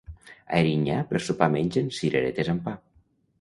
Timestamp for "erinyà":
0.61-0.95